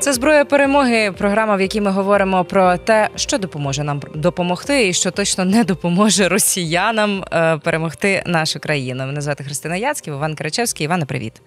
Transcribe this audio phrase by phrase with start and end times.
[0.00, 1.12] Це зброя перемоги.
[1.12, 5.64] Програма, в якій ми говоримо про те, що допоможе нам допомогти, і що точно не
[5.64, 9.06] допоможе росіянам е, перемогти нашу країну.
[9.06, 10.84] Мене звати Христина Яцьків, Іван Карачевський.
[10.84, 11.42] Іване, привіт.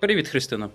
[0.00, 0.68] Привіт, Христина.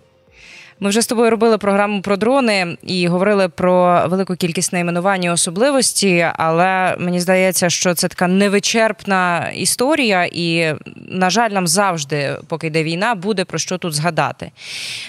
[0.83, 5.29] Ми вже з тобою робили програму про дрони і говорили про велику кількість найменувань і
[5.29, 12.68] особливості, але мені здається, що це така невичерпна історія, і, на жаль, нам завжди, поки
[12.68, 14.52] йде війна, буде про що тут згадати.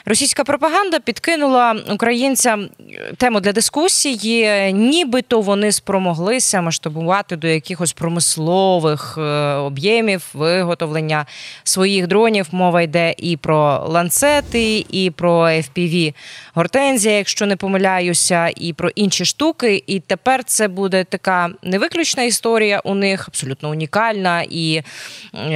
[0.07, 2.69] Російська пропаганда підкинула українцям
[3.17, 9.23] тему для дискусії, нібито вони спромоглися масштабувати до якихось промислових е,
[9.55, 11.27] об'ємів виготовлення
[11.65, 12.47] своїх дронів.
[12.53, 16.15] Мова йде і про ланцети, і про FPV
[16.55, 19.85] Гортензія, якщо не помиляюся, і про інші штуки.
[19.87, 24.83] І тепер це буде така невиключна історія у них, абсолютно унікальна і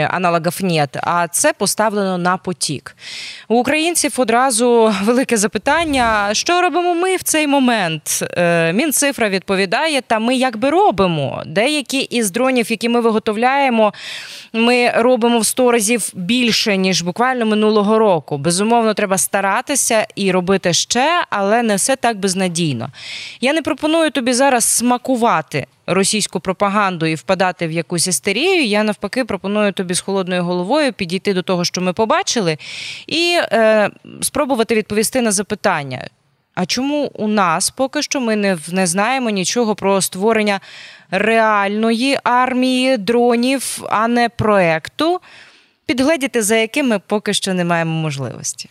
[0.09, 2.97] аналогів нет, А це поставлено на потік.
[3.49, 8.25] У українців одразу велике запитання: що робимо ми в цей момент?
[8.37, 11.43] Е, Мінцифра відповідає: та ми якби робимо.
[11.47, 13.93] Деякі із дронів, які ми виготовляємо,
[14.53, 18.39] ми робимо в 100 разів більше ніж буквально минулого року.
[18.39, 22.91] Безумовно, треба старатися вчитися і робити ще, але не все так безнадійно.
[23.41, 28.65] Я не пропоную тобі зараз смакувати російську пропаганду і впадати в якусь істерію.
[28.65, 32.59] Я навпаки пропоную тобі з холодною головою підійти до того, що ми побачили,
[33.07, 36.09] і е, спробувати відповісти на запитання.
[36.55, 40.61] А чому у нас поки що ми не не знаємо нічого про створення
[41.11, 45.21] реальної армії дронів, а не проекту,
[45.87, 48.69] підгледіти за яким ми поки що не маємо можливості?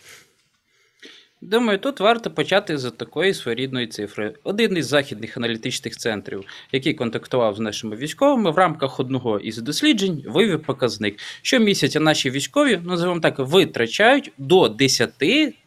[1.40, 4.34] Думаю, тут варто почати з такої своєрідної цифри.
[4.44, 10.24] Один із західних аналітичних центрів, який контактував з нашими військовими, в рамках одного із досліджень
[10.26, 11.18] вивів показник.
[11.42, 15.12] Щомісяця наші військові, називаємо так, витрачають до 10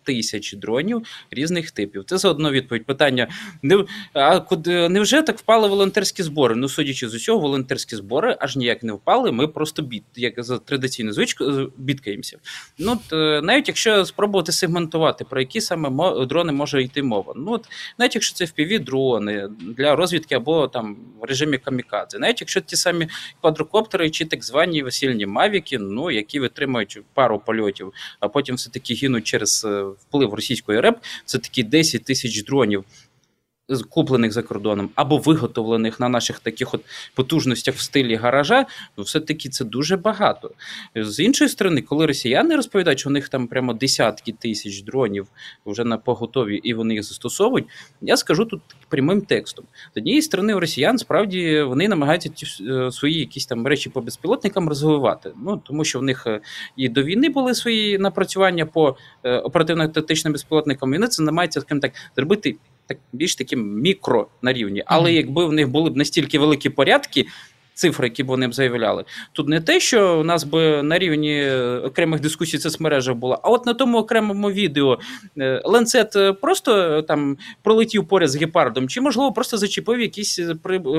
[0.09, 2.03] тисяч дронів різних типів.
[2.05, 3.27] Це заодно відповідь питання.
[3.61, 6.55] Не, а куди невже так впали волонтерські збори?
[6.55, 9.31] Ну, судячи з усього, волонтерські збори аж ніяк не впали.
[9.31, 12.37] Ми просто бід, як за традиційну звичку, бідкаємося.
[12.77, 15.89] Ну от, е, навіть якщо спробувати сегментувати, про які саме
[16.25, 17.33] дрони може йти мова.
[17.35, 22.41] Ну от навіть якщо це fpv дрони для розвідки або там в режимі камікадзе, навіть
[22.41, 23.07] якщо ті самі
[23.41, 28.93] квадрокоптери чи так звані весільні мавіки, ну які витримують пару польотів, а потім все таки
[28.93, 32.83] гинуть через е, вплив російської РЕП, це такі 10 тисяч дронів.
[33.89, 36.81] Куплених за кордоном або виготовлених на наших таких от
[37.15, 38.65] потужностях в стилі гаража,
[38.97, 40.51] ну все-таки це дуже багато.
[40.95, 45.27] З іншої сторони, коли росіяни розповідають, що у них там прямо десятки тисяч дронів
[45.65, 47.65] вже на поготові і вони їх застосовують,
[48.01, 49.65] я скажу тут прямим текстом.
[49.95, 54.01] З однієї сторони, у росіян справді вони намагаються ті е, свої якісь там речі по
[54.01, 55.31] безпілотникам розвивати.
[55.43, 56.41] Ну тому що в них е,
[56.75, 60.93] і до війни були свої напрацювання по е, оперативно-тактичним безпілотникам.
[60.93, 62.55] І вони це намагаються так зробити.
[62.89, 67.25] Так більш таким мікро на рівні, але якби в них були б настільки великі порядки,
[67.73, 69.05] цифри, які б вони б заявляли.
[69.33, 73.39] Тут не те, що у нас би на рівні е, окремих дискусій це соцмережах було,
[73.43, 74.99] а от на тому окремому відео
[75.37, 80.39] е, Ланцет е, просто там пролетів поряд з гепардом, чи можливо просто зачепив якісь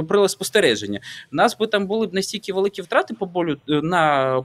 [0.09, 1.01] прилад спостереження.
[1.33, 4.45] У нас би там були б настільки великі втрати по болю на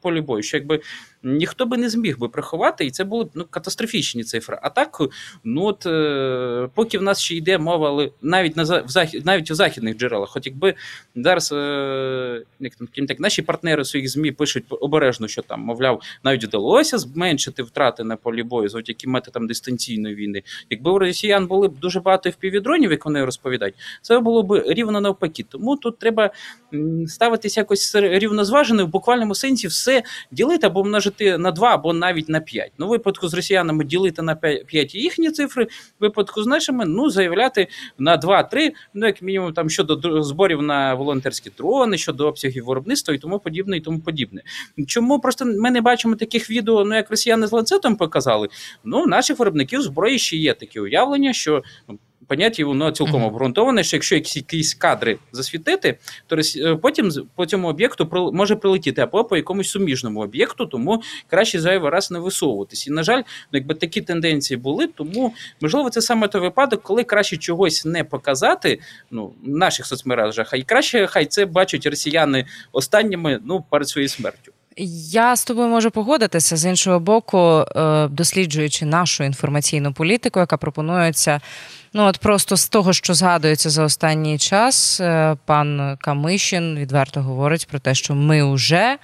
[0.00, 0.80] полі бою, що якби
[1.22, 4.58] ніхто би не зміг би приховати, і це були ну, катастрофічні цифри.
[4.62, 5.02] А так,
[5.44, 9.50] ну от е, поки в нас ще йде мова, але навіть на в захід, навіть
[9.50, 10.74] у західних джерелах, хоч якби
[11.16, 16.44] зараз е, як там так, наші партнери своїх змі пишуть обережно, що там, мовляв, навіть
[16.44, 20.42] вдалося зменшити втрати на полі бою завдяки методам дистанційної війни.
[20.70, 25.00] Якби у росіян були б дуже багато впівдронів, як вони розповідають, це було б рівно
[25.00, 25.44] навпаки.
[25.48, 26.30] Тому тут треба
[27.06, 32.28] ставитись якось рівнозважено в буквальному сенсі все ділити або множити множити на 2 або навіть
[32.28, 32.72] на 5.
[32.78, 35.68] Ну, випадку з росіянами ділити на 5 їхні цифри,
[36.00, 41.50] випадку з нашими ну, заявляти на 2-3, ну, як мінімум, там щодо зборів на волонтерські
[41.58, 44.42] дрони, щодо обсягів виробництва і тому подібне, і тому подібне.
[44.86, 48.48] Чому просто ми не бачимо таких відео, ну як росіяни з ланцетом показали?
[48.84, 51.62] Ну, наших виробників зброї ще є такі уявлення, що
[52.26, 57.68] поняття воно цілком обґрунтоване, що якщо якісь якісь кадри засвітити, то е, потім по цьому
[57.68, 62.86] об'єкту може прилетіти або по якомусь суміжному об'єкту, тому краще зайвий раз не висовуватись.
[62.86, 67.04] І, на жаль, ну, якби такі тенденції були, тому можливо це саме той випадок, коли
[67.04, 68.80] краще чогось не показати
[69.10, 74.08] ну, в наших соцмережах, а й краще хай це бачать росіяни останніми ну перед своєю
[74.08, 74.52] смертю.
[74.76, 81.40] Я з тобою можу погодитися з іншого боку, е, досліджуючи нашу інформаційну політику, яка пропонується.
[81.92, 87.66] Ну, от просто з того, що згадується за останній час, е, пан Камишин відверто говорить
[87.66, 88.98] про те, що ми вже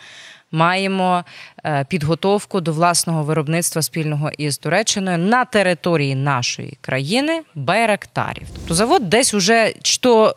[0.53, 1.25] маємо
[1.65, 8.49] е, підготовку до власного виробництва спільного із Туреччиною на території нашої країни байрактарів.
[8.55, 10.37] Тобто завод десь уже то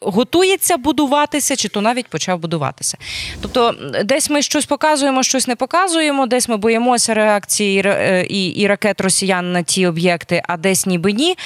[0.00, 2.98] готується будуватися, чи то навіть почав будуватися.
[3.40, 8.66] Тобто, десь ми щось показуємо, щось не показуємо, десь ми боїмося реакції е, і, і
[8.66, 11.36] ракет росіян на ті об'єкти, а десь ніби ні.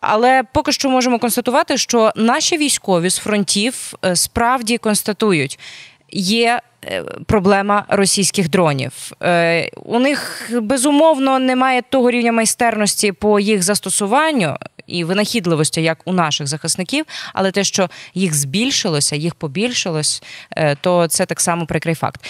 [0.00, 5.58] Але поки що можемо констатувати, що наші військові з фронтів е, справді констатують,
[6.10, 8.92] є е, проблема російських дронів.
[9.84, 14.56] У них безумовно немає того рівня майстерності по їх застосуванню.
[14.86, 20.22] І винахідливості, як у наших захисників, але те, що їх збільшилося, їх побільшилось,
[20.56, 22.20] е, то це так само прикрий факт.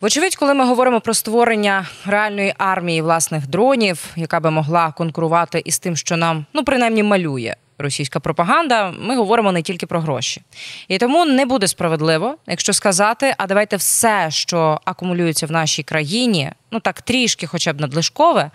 [0.00, 5.78] Вочевидь, коли ми говоримо про створення реальної армії власних дронів, яка би могла конкурувати із
[5.78, 10.42] тим, що нам ну принаймні малює російська пропаганда, ми говоримо не тільки про гроші.
[10.88, 16.52] І тому не буде справедливо, якщо сказати, а давайте все, що акумулюється в нашій країні,
[16.70, 18.50] ну так трішки, хоча б надлишкове,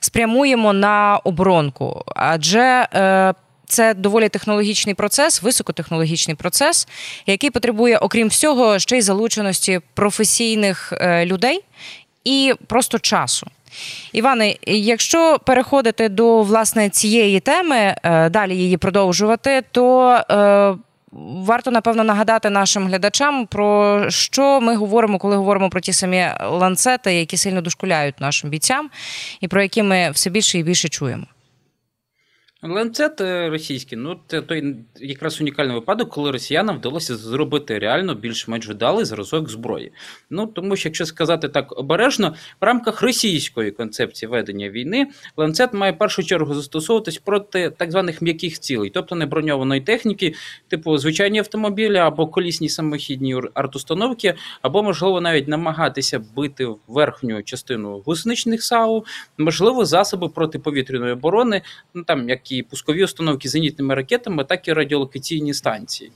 [0.00, 2.02] спрямуємо на оборонку.
[2.16, 2.88] Адже.
[2.94, 3.34] Е,
[3.70, 6.88] це доволі технологічний процес, високотехнологічний процес,
[7.26, 11.64] який потребує, окрім всього, ще й залученості професійних е, людей
[12.24, 13.46] і просто часу.
[14.12, 20.76] Іване, якщо переходити до власне цієї теми, е, далі її продовжувати, то е,
[21.46, 27.14] варто напевно нагадати нашим глядачам про що ми говоримо, коли говоримо про ті самі ланцети,
[27.14, 28.90] які сильно дошкуляють нашим бійцям,
[29.40, 31.24] і про які ми все більше і більше чуємо.
[32.62, 38.68] Ланцет е, російський, ну це той якраз унікальний випадок, коли росіянам вдалося зробити реально більш-менш
[38.68, 39.92] вдалий зразок зброї.
[40.30, 45.06] Ну тому що, якщо сказати так обережно, в рамках російської концепції ведення війни
[45.36, 50.34] ланцет має в першу чергу застосовуватись проти так званих м'яких цілей, тобто не броньованої техніки,
[50.68, 58.62] типу звичайні автомобілі або колісні самохідні артустановки, або можливо навіть намагатися бити верхню частину гусеничних
[58.62, 59.04] САУ,
[59.38, 61.62] можливо, засоби протиповітряної оборони,
[61.94, 66.10] ну там як і пускові установки зенітними ракетами, так і радіолокаційні станції.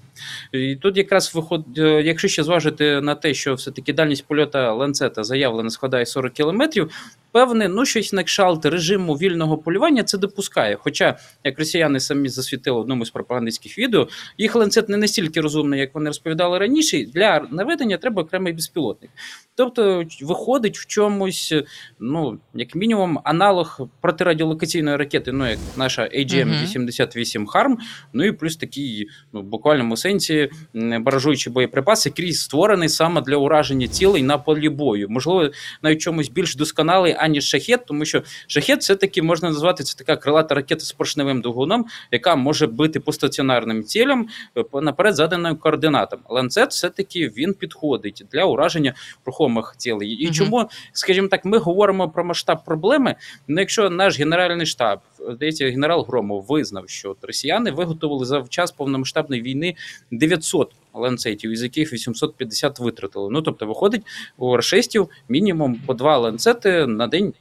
[0.52, 5.24] І Тут якраз виходить, е, якщо ще зважити на те, що все-таки дальність польота ланцета
[5.24, 6.90] заявлена складає 40 кілометрів,
[7.32, 10.76] певне, ну щось на кшалт режиму вільного полювання це допускає.
[10.76, 14.08] Хоча, як росіяни самі засвітили в одному з пропагандистських відео,
[14.38, 17.04] їх ланцет не настільки розумний, як вони розповідали раніше.
[17.04, 19.10] Для наведення треба окремий безпілотник.
[19.54, 21.54] Тобто, виходить в чомусь,
[22.00, 27.78] ну як мінімум, аналог протирадіолокаційної ракети, ну як наша AGM-88 Харм,
[28.12, 33.88] ну і плюс такий, ну в буквальному сенсі баражуючий боєприпас, який створений саме для ураження
[33.88, 35.06] цілей на полі бою.
[35.08, 35.50] Можливо,
[35.82, 40.54] навіть чомусь більш досконалий аніж шахет, тому що шахет все-таки можна назвати це така крилата
[40.54, 46.20] ракета з поршневим двигуном, яка може бити по стаціонарним цілям е, наперед заданим координатам.
[46.28, 48.94] Ланцет все-таки він підходить для ураження
[49.26, 50.08] рухомих цілей.
[50.08, 50.34] І угу.
[50.34, 53.14] чому, скажімо так, ми говоримо про масштаб проблеми?
[53.48, 54.98] Ну, якщо наш генеральний штаб,
[55.30, 59.76] здається, генерал Громов визнав, що росіяни виготовили за час повномасштабної війни
[60.10, 63.28] 900 ланцетів, із яких 850 витратили.
[63.30, 64.02] Ну тобто, виходить
[64.38, 67.34] у рашистів мінімум по два ланцети на день.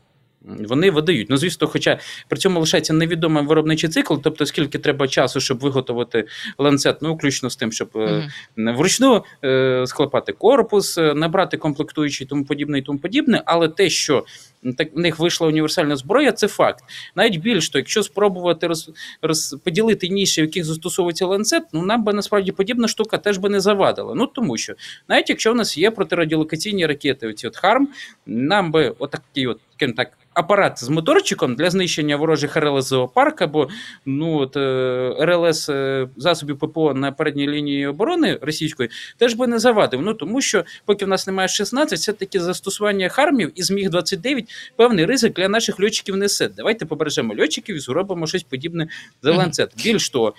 [0.45, 1.29] Вони видають.
[1.29, 6.27] Ну, звісно, хоча при цьому лишається невідомий виробничий цикл, тобто скільки треба часу, щоб виготовити
[6.57, 8.77] ланцет, ну включно з тим, щоб mm -hmm.
[8.77, 13.43] вручну е, склепати корпус, е, набрати комплектуючі, тому подібне і тому подібне.
[13.45, 14.25] Але те, що
[14.77, 16.83] так в них вийшла універсальна зброя, це факт.
[17.15, 18.91] Навіть більш то, якщо спробувати роз,
[19.21, 23.59] розподілити ніші, в яких застосовується ланцет, ну нам би насправді подібна штука теж би не
[23.59, 24.15] завадила.
[24.15, 24.73] Ну тому що
[25.07, 27.87] навіть якщо в нас є протирадіолокаційні ракети, оці от харм,
[28.25, 29.59] нам би отакий от,
[29.95, 33.69] так апарат з моторчиком для знищення ворожих РЛС зоопарк або
[34.05, 39.59] ну от е, РЛС е, засобів ППО на передній лінії оборони російської теж би не
[39.59, 40.01] завадив.
[40.01, 44.49] Ну тому що поки в нас немає 16, все таки застосування хармів і зміг 29
[44.75, 46.47] певний ризик для наших льотчиків несе.
[46.47, 48.87] Давайте побережемо льотчиків і зробимо щось подібне
[49.21, 49.71] за ланцет.
[49.83, 50.33] Більш того,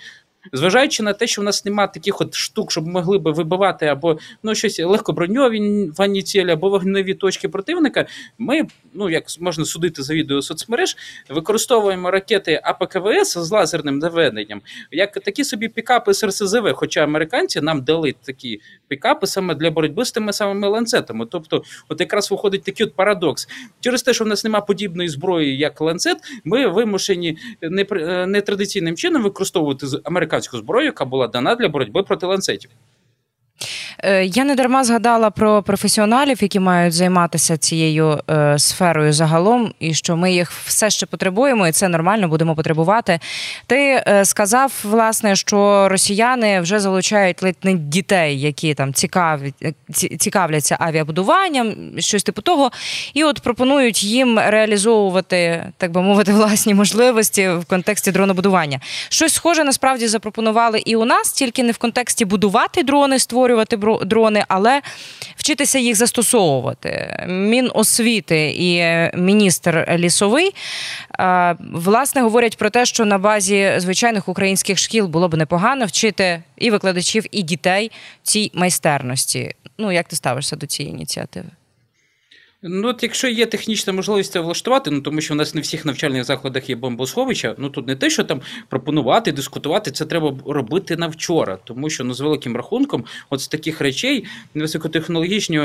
[0.51, 4.17] Зважаючи на те, що в нас немає таких от штук, щоб могли би вибивати або
[4.43, 8.05] ну щось легкоброньовані цілі, або вогневі точки противника,
[8.37, 10.97] ми, ну як можна судити за відео соцмереж,
[11.29, 17.81] використовуємо ракети АПКВС з лазерним наведенням, як такі собі пікапи з РСЗВ, хоча американці нам
[17.81, 21.25] дали такі пікапи саме для боротьби з тими самими ланцетами.
[21.31, 23.47] Тобто, от якраз виходить такий от парадокс.
[23.79, 27.85] Через те, що в нас немає подібної зброї, як ланцет, ми вимушені не
[28.27, 29.87] нетрадиційним чином використовувати
[30.33, 32.71] американську зброю, яка була дана для боротьби проти ланцетів.
[34.03, 39.93] Е, я не дарма згадала про професіоналів, які мають займатися цією е, сферою загалом, і
[39.93, 43.19] що ми їх все ще потребуємо, і це нормально будемо потребувати.
[43.67, 49.53] Ти е, сказав, власне, що росіяни вже залучають ледь не дітей, які там цікаві,
[50.19, 52.71] цікавляться авіабудуванням, щось типу того,
[53.13, 58.79] і от пропонують їм реалізовувати, так би мовити, власні можливості в контексті дронобудування.
[59.09, 63.42] Щось схоже насправді запропонували і у нас, тільки не в контексті будувати дрони, створювати
[64.05, 64.81] дрони, але
[65.35, 67.17] вчитися їх застосовувати.
[67.27, 68.83] Міносвіти і
[69.17, 70.55] міністр лісовий
[71.59, 76.71] власне говорять про те, що на базі звичайних українських шкіл було б непогано вчити і
[76.71, 77.91] викладачів, і дітей
[78.23, 79.55] цій майстерності.
[79.77, 81.49] Ну як ти ставишся до цієї ініціативи?
[82.65, 85.85] Ну, от якщо є технічна можливість це влаштувати, ну тому що в нас не всіх
[85.85, 90.95] навчальних закладах є бомбосховища, ну тут не те, що там пропонувати, дискутувати, це треба робити
[90.95, 95.61] на вчора, тому що ну з великим рахунком, от з таких речей високотехнологічні.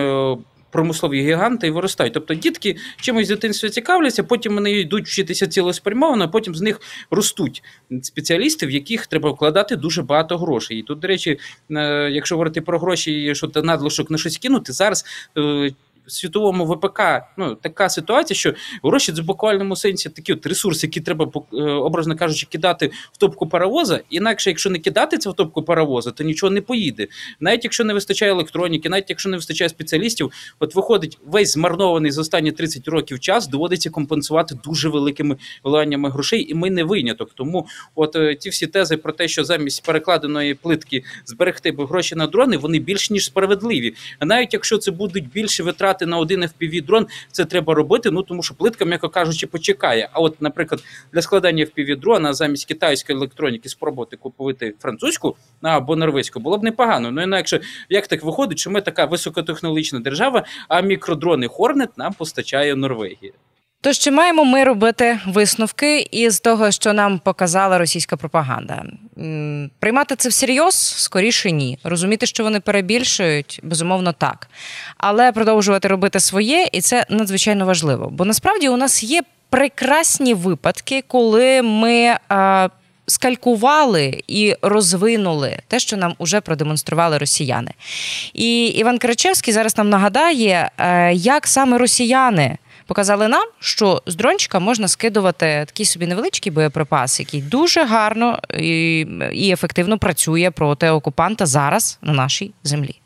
[0.70, 2.12] Промислові гіганти і виростають.
[2.12, 6.80] Тобто дітки чимось з дитинства цікавляться, потім вони йдуть вчитися цілеспрямовано, а потім з них
[7.10, 7.62] ростуть
[8.02, 10.78] спеціалісти, в яких треба вкладати дуже багато грошей.
[10.78, 11.38] І тут, до речі,
[11.70, 15.04] е, якщо говорити про гроші, що надлишок на щось кинути, зараз
[15.38, 15.70] е,
[16.08, 17.00] світовому ВПК
[17.36, 21.56] ну, така ситуація, що гроші це в буквальному сенсі такі от ресурси, які треба, е,
[21.62, 24.00] образно кажучи, кидати в топку паровоза.
[24.10, 27.06] Інакше, якщо не кидати це в топку паровоза, то нічого не поїде.
[27.40, 32.20] Навіть якщо не вистачає електроніки, навіть якщо не вистачає спеціалістів, от виходить весь змарнований за
[32.20, 37.30] останні 30 років час, доводиться компенсувати дуже великими вливаннями грошей, і ми не виняток.
[37.34, 42.26] Тому от е, ті всі тези про те, що замість перекладеної плитки зберегти гроші на
[42.26, 43.94] дрони, вони більш ніж справедливі.
[44.18, 48.10] А навіть якщо це будуть більше витрати витрати на один fpv дрон це треба робити.
[48.10, 50.08] Ну тому що плитка, м'яко кажучи, почекає.
[50.12, 56.40] А от, наприклад, для складання fpv дрона замість китайської електроніки спробувати купувати французьку або норвезьку
[56.40, 57.10] було б непогано.
[57.10, 62.74] Ну інакше як так виходить, що ми така високотехнологічна держава, а мікродрони Hornet нам постачає
[62.74, 63.32] Норвегія.
[63.80, 68.85] Тож чи маємо ми робити висновки із того, що нам показала російська пропаганда?
[69.78, 70.75] Приймати це всерйоз?
[70.75, 71.78] Скоріше ні.
[71.85, 74.49] Розуміти, що вони перебільшують, безумовно, так.
[74.97, 78.08] Але продовжувати робити своє, і це надзвичайно важливо.
[78.12, 82.16] Бо насправді у нас є прекрасні випадки, коли ми.
[82.28, 82.68] А,
[83.11, 87.70] Скалькували і розвинули те, що нам уже продемонстрували росіяни.
[88.35, 92.58] І Іван Кричевський зараз нам нагадає, е, як саме росіяни
[92.88, 99.07] показали нам, що з дрончика можна скидувати такий собі невеличкий боєприпас, який дуже гарно і,
[99.33, 102.97] і ефективно працює проти окупанта зараз на нашій землі.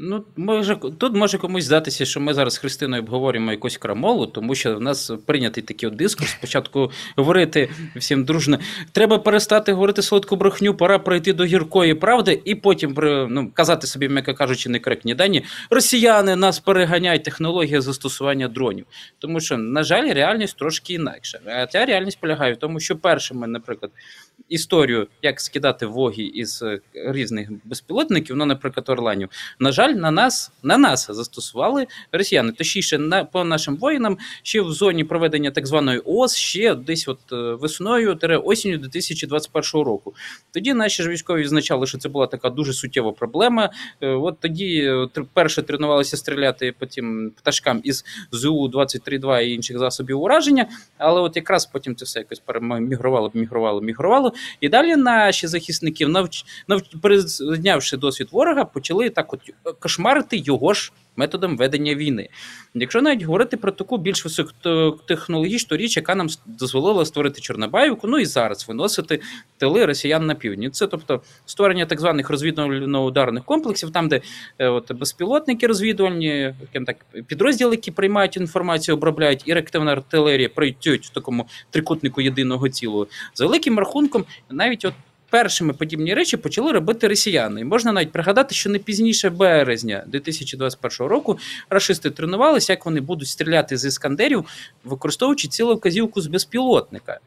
[0.00, 4.54] Ну, може, тут може комусь здатися, що ми зараз з Христиною обговорюємо якусь крамолу, тому
[4.54, 6.30] що в нас прийнятий такий дискурс.
[6.30, 8.58] Спочатку говорити всім дружно.
[8.92, 12.94] Треба перестати говорити солодку брехню, пора пройти до гіркої правди, і потім
[13.30, 15.44] ну, казати собі, м'яко кажучи, некоректні дані.
[15.70, 18.86] Росіяни нас переганяють технологія застосування дронів.
[19.18, 21.40] Тому що, на жаль, реальність трошки інакша.
[21.46, 23.92] А ця реальність полягає в тому, що першими, наприклад,
[24.48, 26.64] історію, як скидати воги із
[26.94, 29.28] різних безпілотників, ну, наприклад, Орланів,
[29.58, 32.52] на жаль на нас на нас застосували росіяни.
[32.52, 37.18] Точніше, на по нашим воїнам ще в зоні проведення так званої ООС ще десь от
[37.32, 40.14] е, весною осінню 2021 року.
[40.52, 43.70] Тоді наші ж військові відзначали, що це була така дуже суттєва проблема.
[44.00, 44.80] Е, от тоді
[45.16, 50.66] е, перше тренувалися стріляти потім пташкам із зу 23 і інших засобів ураження.
[50.98, 54.27] Але от якраз потім це все якось перемігрувало, мігрувало, мігрувало.
[54.60, 59.40] І далі наші захисники, навч, навч, перезнявши досвід ворога, почали так от
[59.78, 62.28] кошмарити його ж методом ведення війни.
[62.74, 68.24] Якщо навіть говорити про таку більш високотехнологічну річ, яка нам дозволила створити Чорнобаївку, ну і
[68.24, 69.20] зараз виносити
[69.58, 70.70] тили росіян на півдні.
[70.70, 74.20] Це тобто створення так званих розвідувально-ударних комплексів, там, де
[74.58, 76.54] е, от, безпілотники розвідувальні,
[76.86, 76.96] так
[77.26, 83.06] підрозділи, які приймають інформацію, обробляють, і реактивна артилерія працюють в такому трикутнику єдиного цілого.
[83.34, 84.94] За великим рахунком, навіть от
[85.30, 87.60] першими подібні речі почали робити росіяни.
[87.60, 91.38] І можна навіть пригадати, що не пізніше березня 2021 року
[91.70, 94.44] рашисти тренувалися, як вони будуть стріляти з іскандерів,
[94.84, 97.20] використовуючи цілу вказівку з безпілотника.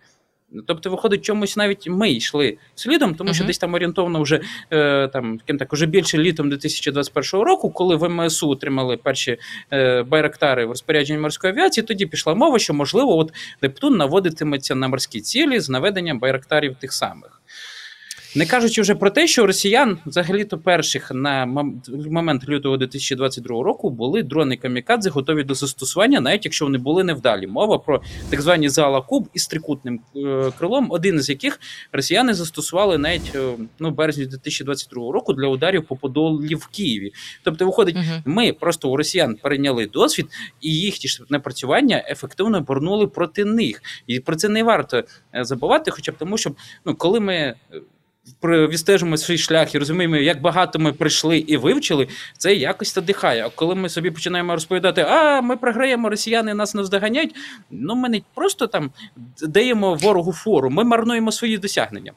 [0.67, 3.47] Тобто, виходить, чомусь навіть ми йшли слідом, тому що uh-huh.
[3.47, 4.41] десь там орієнтовно вже
[4.71, 9.37] е, там так уже більше літом 2021 року, коли в МСУ отримали перші
[9.73, 14.87] е, байрактари в розпорядженні морської авіації, тоді пішла мова, що можливо, от Нептун наводитиметься на
[14.87, 17.40] морські цілі з наведенням байрактарів тих самих.
[18.35, 23.63] Не кажучи вже про те, що у росіян взагалі-то перших на мом- момент лютого 2022
[23.63, 27.47] року були дрони камікадзе готові до застосування, навіть якщо вони були невдалі.
[27.47, 31.59] Мова про так звані зала Куб із трикутним е, крилом, один із яких
[31.91, 37.11] росіяни застосували навіть е, ну, березні 2022 року для ударів по Подолі в Києві.
[37.43, 38.21] Тобто, виходить, Мгм.
[38.25, 40.25] ми просто у росіян перейняли досвід,
[40.61, 43.81] і їхні ж напрацювання ефективно обернули проти них.
[44.07, 45.03] І про це не варто
[45.35, 46.51] е, забувати, хоча б тому, що
[46.85, 47.55] ну, коли ми.
[48.43, 53.45] Відстежимо свій шлях і розуміємо, як багато ми прийшли і вивчили, це якось надихає.
[53.45, 57.35] А коли ми собі починаємо розповідати, а ми програємо, росіяни нас не здоганяють,
[57.71, 58.91] ну ми не просто там
[59.41, 62.11] даємо ворогу фору, ми марнуємо свої досягнення.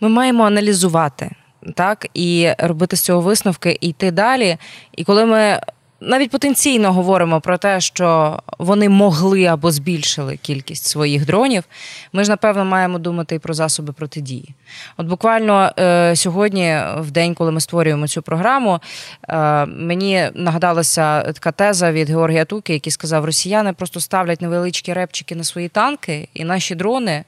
[0.00, 1.30] Ми маємо аналізувати
[1.74, 4.56] так і робити з цього висновки, і йти далі.
[4.96, 5.60] І коли ми
[6.00, 11.64] навіть потенційно говоримо про те, що вони могли або збільшили кількість своїх дронів,
[12.12, 14.54] ми ж напевно маємо думати і про засоби протидії.
[14.96, 18.80] От буквально е, сьогодні, в день, коли ми створюємо цю програму,
[19.28, 25.34] е, мені нагадалася така теза від Георгія Туки, який сказав: росіяни просто ставлять невеличкі репчики
[25.34, 27.24] на свої танки, і наші дрони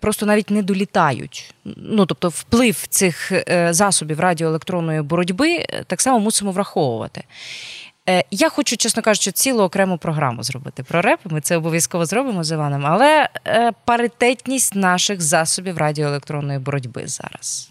[0.00, 1.54] просто навіть не долітають.
[1.76, 7.24] Ну тобто, вплив цих е, засобів радіоелектронної боротьби е, так само мусимо враховувати.
[8.08, 11.20] Е, Я хочу, чесно кажучи, цілу окрему програму зробити про реп.
[11.24, 17.70] Ми це обов'язково зробимо з Іваном, але е, паритетність наших засобів радіоелектронної боротьби зараз.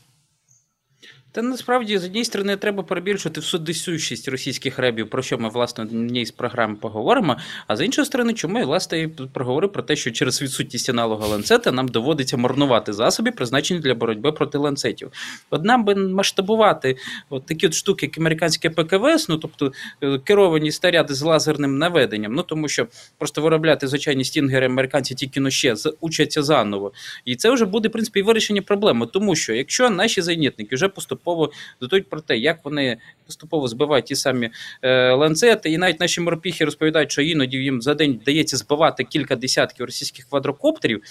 [1.36, 5.88] Та насправді з однієї сторони треба перебільшувати всюдисущість російських ребів, про що ми власне в
[5.88, 7.38] одній з програм поговоримо.
[7.68, 11.72] А з іншої сторони, чому я власне проговорив про те, що через відсутність аналога ланцета
[11.72, 15.12] нам доводиться марнувати засоби, призначені для боротьби проти ланцетів.
[15.50, 16.98] От би масштабувати
[17.30, 22.34] от такі от штуки, як американське ПКВС, ну тобто е, керовані снаряди з лазерним наведенням.
[22.34, 22.88] Ну тому що
[23.18, 26.92] просто виробляти звичайні стінгери американці тільки ну ще учаться заново.
[27.26, 30.88] І це вже буде в принципі вирішення проблеми, тому що якщо наші зайнятники вже
[31.26, 31.52] поступово
[31.82, 34.50] дадуть про те, як вони поступово збивають ті самі
[34.82, 39.36] е, ланцети, і навіть наші морпіхи розповідають, що іноді їм за день вдається збивати кілька
[39.36, 41.02] десятків російських квадрокоптерів.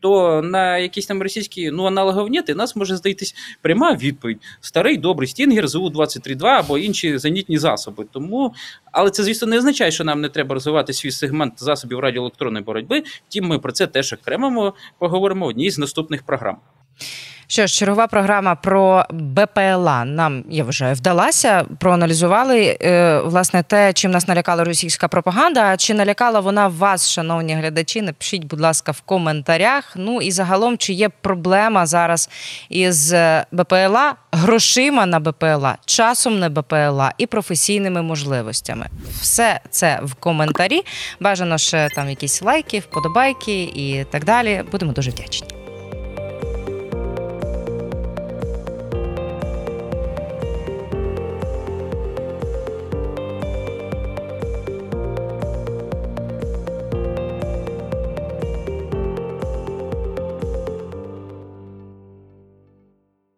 [0.00, 5.28] То на якісь там російські ну, аналогов нет, нас може здатись пряма відповідь: старий добрий
[5.28, 8.06] стінгер ЗУ 23 або інші зенітні засоби.
[8.12, 8.54] Тому,
[8.92, 13.02] але це, звісно, не означає, що нам не треба розвивати свій сегмент засобів радіоелектронної боротьби.
[13.28, 16.56] Втім, ми про це теж окремо поговоримо в одній з наступних програм.
[17.52, 21.64] Що ж, чергова програма про БПЛА нам я вважаю вдалася.
[21.78, 25.76] Проаналізували е, власне те, чим нас налякала російська пропаганда.
[25.76, 28.02] Чи налякала вона вас, шановні глядачі?
[28.02, 29.92] Напишіть, будь ласка, в коментарях.
[29.96, 32.30] Ну і загалом, чи є проблема зараз
[32.68, 38.86] із е, БПЛА, грошима на БПЛА, часом на БПЛА і професійними можливостями?
[39.20, 40.82] Все це в коментарі.
[41.20, 44.64] Бажано ще там якісь лайки, вподобайки і так далі.
[44.72, 45.61] Будемо дуже вдячні.